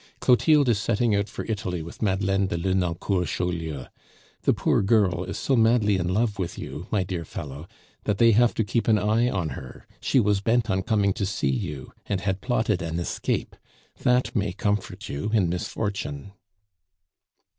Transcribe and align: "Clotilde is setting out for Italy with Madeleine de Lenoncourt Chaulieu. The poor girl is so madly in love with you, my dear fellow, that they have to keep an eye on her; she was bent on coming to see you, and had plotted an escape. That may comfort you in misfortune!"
"Clotilde 0.19 0.67
is 0.69 0.79
setting 0.79 1.13
out 1.15 1.29
for 1.29 1.45
Italy 1.45 1.83
with 1.83 2.01
Madeleine 2.01 2.47
de 2.47 2.57
Lenoncourt 2.57 3.27
Chaulieu. 3.27 3.85
The 4.41 4.51
poor 4.55 4.81
girl 4.81 5.23
is 5.25 5.37
so 5.37 5.55
madly 5.55 5.97
in 5.97 6.11
love 6.11 6.39
with 6.39 6.57
you, 6.57 6.87
my 6.89 7.03
dear 7.03 7.23
fellow, 7.23 7.67
that 8.05 8.17
they 8.17 8.31
have 8.31 8.55
to 8.55 8.63
keep 8.63 8.87
an 8.87 8.97
eye 8.97 9.29
on 9.29 9.49
her; 9.49 9.85
she 9.99 10.19
was 10.19 10.41
bent 10.41 10.71
on 10.71 10.81
coming 10.81 11.13
to 11.13 11.25
see 11.27 11.51
you, 11.51 11.93
and 12.07 12.19
had 12.21 12.41
plotted 12.41 12.81
an 12.81 12.97
escape. 12.97 13.55
That 14.01 14.35
may 14.35 14.53
comfort 14.53 15.07
you 15.07 15.29
in 15.35 15.49
misfortune!" 15.49 16.31